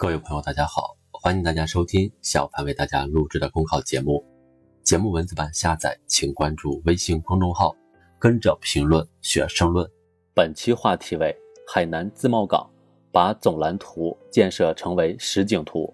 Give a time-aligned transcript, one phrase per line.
[0.00, 4.24] 各位朋友，大家好，欢迎大家收听小凡为大家录制的公考节目。
[4.84, 7.74] 节目文字版下载，请关注微信公众号，
[8.16, 9.84] 跟着评论学申论。
[10.32, 12.64] 本期话题为海南自贸港，
[13.10, 15.92] 把总蓝图建设成为实景图。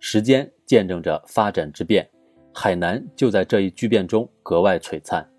[0.00, 2.08] 时间见证着发展之变，
[2.54, 5.30] 海南就在这一巨变中格外璀璨。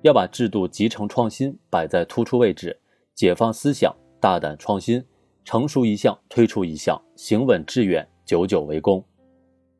[0.00, 2.80] 要把制度集成创新摆在突出位置，
[3.14, 5.04] 解放思想，大胆创新。
[5.48, 9.02] 成熟一项推出一项，行稳致远，久久为功。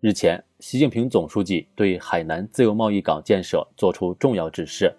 [0.01, 4.91] 日前，习近平总书记对海南自由贸易港建设作出重要指示，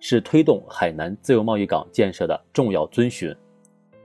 [0.00, 3.36] 是推动海南自由贸易港建设的重要遵循。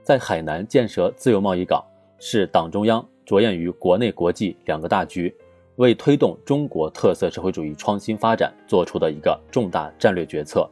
[0.02, 1.82] 在海南建设自由贸易港，
[2.18, 5.34] 是党中央着眼于国内国际两个大局，
[5.76, 10.70] 为推动中国特色社会主义创新发展做出的一个重大战略决策，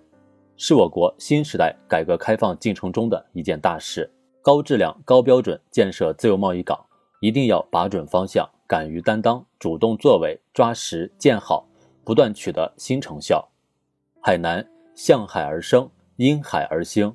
[0.58, 4.10] 是我国新时代改革开放进程中的一件大事。
[4.40, 6.78] 高质量、高标准建设自由贸易港，
[7.20, 11.66] 一定要把准方向，敢于担当，主动作为，抓实建好，
[12.04, 13.46] 不断取得新成效。
[14.22, 17.14] 海南向海而生，因海而兴。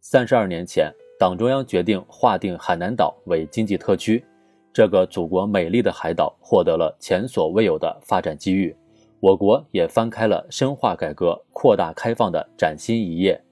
[0.00, 4.24] 三十二年前，党中央决定划定海南岛为经济特区，
[4.72, 8.76] 这个祖国美丽的海岛获得了前所未有的发展机遇，
[9.18, 13.42] 我国也翻开了深化改革、扩大开放的崭新一页。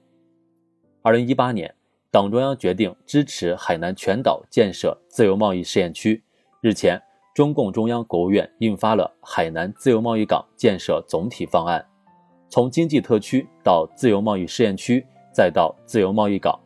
[1.01, 1.74] 二零一八年。
[2.15, 6.23] 党中央决定支持海南全岛建设自由贸易试验区。
[6.61, 6.97] 日前，
[7.33, 11.77] 中共中央、国务院印发了《海南自由贸易港建设总体方案》。
[12.47, 16.57] 从经济特区到自由贸易试验区，再到自由贸易港，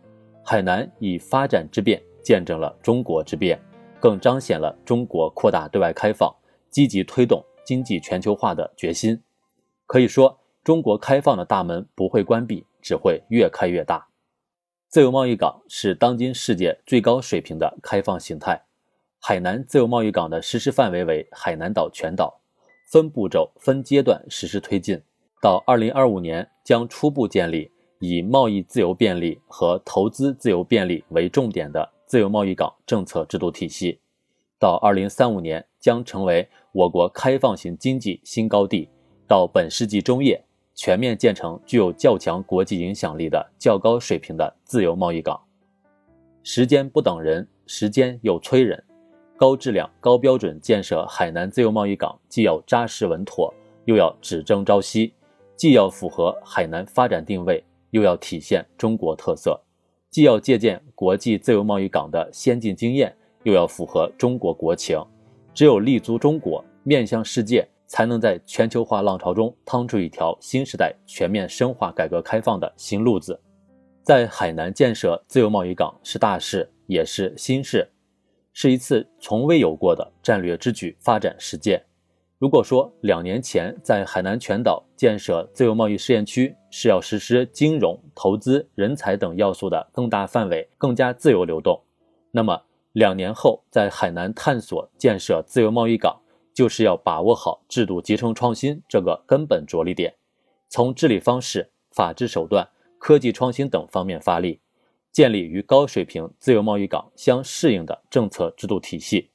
[0.46, 3.60] 海南以发展之变见证了中国之变，
[4.00, 6.32] 更彰显了中国扩大对外开放、
[6.70, 9.20] 积极推动经济全球化的决心。
[9.88, 14.09] 可以说，中国开放的大门不会关闭，只会越开越大。
[14.90, 18.60] 自由贸易港是当今世界最高水平的开放形态。
[19.20, 22.42] 海南自由贸易港的实施范围为海南岛全岛，
[22.88, 25.00] 分步骤、分阶段实施推进。
[25.44, 27.70] 到二零二五年将初步建立
[28.00, 34.00] 以贸易自由便利和投资自由便利为重点的自由贸易港政策制度体系。
[34.58, 38.90] 到二零三五年将成为我国开放型经济新高地。
[39.28, 40.44] 到本世纪中叶。
[40.82, 45.38] 全面建成具有较强国际影响力的较高水平的自由贸易港。
[46.42, 48.82] 时间不等人，时间又催人。
[49.36, 53.54] 高质量、高标准建设海南自由贸易港，既要扎实稳妥，
[53.84, 55.12] 又要只争朝夕；
[55.58, 59.60] 既要符合海南发展定位，又要体现中国特色；
[60.10, 63.14] 既要借鉴国际自由贸易港的先进经验，
[63.44, 64.98] 又要符合中国国情。
[65.54, 67.68] 只有立足中国，面向世界。
[67.90, 73.38] 才能在全球化浪潮中趟出一条新时代全面深化改革开放的新路子。
[74.04, 77.90] 在海南建设自由贸易港是大事，也是新事，
[78.54, 81.84] 是一次从未有过的战略之举发展实践。
[82.38, 91.82] 如果说两年前在海南全岛建设自由贸易试验区是要实施金融、投资、人才等要素的更大范围、更加自由流动，
[92.32, 92.62] 那么
[92.94, 96.16] 两年后在海南探索建设自由贸易港。
[96.60, 100.14] 就是要把握好制度集成创新这个根本着力点，
[100.68, 104.60] 从治理方式、法治手段、科技创新等方面发力，
[105.10, 109.30] 建立与高水平自由贸易港相适应的政策制度体系，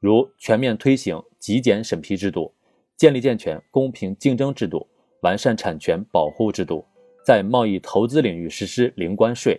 [0.00, 2.52] 如全面推行极简审批制度，
[2.94, 4.86] 建立健全公平竞争制度，
[5.22, 6.84] 完善产权保护制度，
[7.24, 9.58] 在贸易投资领域实施零关税、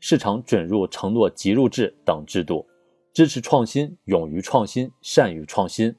[0.00, 2.66] 市场准入承诺集入制等制度，
[3.12, 5.94] 支持创新，勇于创新，善于创新。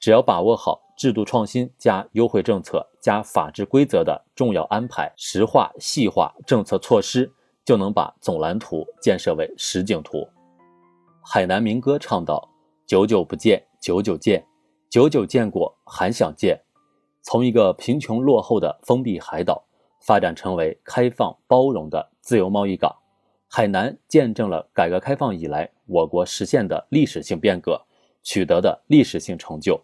[0.00, 7.30] 只要把握好制度创新加优惠政策加法治规则的重要安排，实化细化政策措施，
[7.66, 10.26] 就能把总蓝图建设为实景图。
[11.22, 12.48] 海南民歌唱道：
[12.86, 14.42] 久久不见，久久见，
[14.88, 16.58] 久久见过还想见。
[17.20, 19.62] 从一个贫穷落后的封闭海岛，
[20.00, 22.90] 发展成为开放包容的自由贸易港，
[23.48, 27.82] 海南见证了改革开放以来我国实现的历史性变革，
[28.22, 29.78] 取得的历史性成就。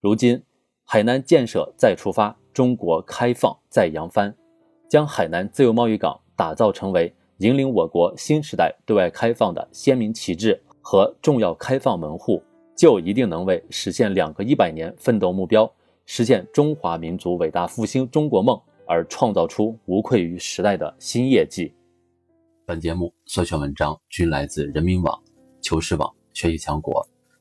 [0.00, 0.42] 如今，
[0.86, 4.34] 海南建设再出发，中国开放再扬帆，
[4.88, 12.42] 将海南自由贸易港打造成为引领我国新时代对外开放的鲜明旗帜和重要开放门户，
[12.74, 15.70] 就一定能为实现两个一百年奋斗目标、
[16.06, 21.74] 实现中华民族伟大复兴中国梦而创造出无愧于时代的新业绩。
[22.64, 25.22] 本节目所选文章均来自人民网、
[25.60, 27.06] 求是网、学习强国。